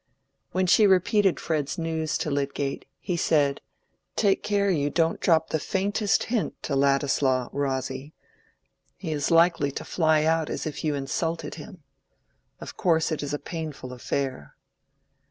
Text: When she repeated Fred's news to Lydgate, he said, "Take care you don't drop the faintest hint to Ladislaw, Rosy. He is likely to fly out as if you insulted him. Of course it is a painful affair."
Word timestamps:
When 0.51 0.65
she 0.65 0.87
repeated 0.87 1.39
Fred's 1.39 1.77
news 1.77 2.17
to 2.17 2.31
Lydgate, 2.31 2.85
he 2.99 3.15
said, 3.15 3.61
"Take 4.15 4.41
care 4.41 4.71
you 4.71 4.89
don't 4.89 5.19
drop 5.19 5.49
the 5.51 5.59
faintest 5.59 6.23
hint 6.23 6.55
to 6.63 6.75
Ladislaw, 6.75 7.49
Rosy. 7.51 8.15
He 8.95 9.11
is 9.11 9.29
likely 9.29 9.69
to 9.73 9.85
fly 9.85 10.23
out 10.23 10.49
as 10.49 10.65
if 10.65 10.83
you 10.83 10.95
insulted 10.95 11.53
him. 11.53 11.83
Of 12.59 12.77
course 12.77 13.11
it 13.11 13.21
is 13.21 13.31
a 13.35 13.37
painful 13.37 13.93
affair." 13.93 14.55